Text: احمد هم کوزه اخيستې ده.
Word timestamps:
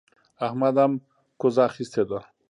احمد 0.47 0.75
هم 0.81 0.91
کوزه 1.39 1.61
اخيستې 1.69 2.03
ده. 2.09 2.19